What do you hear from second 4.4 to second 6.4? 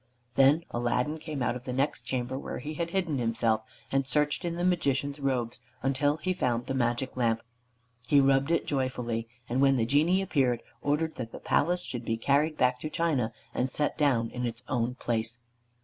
in the Magician's robe until he